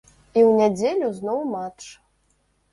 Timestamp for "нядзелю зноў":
0.61-1.39